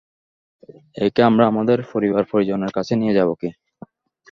[0.97, 3.49] একে আমরা আমাদের পরিবার-পরিজনের কাছে নিয়ে যাব কি?